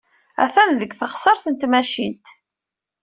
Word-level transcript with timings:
Attan 0.43 0.69
deg 0.81 0.91
teɣsert 0.99 1.45
n 1.49 1.55
tmacint. 1.55 2.25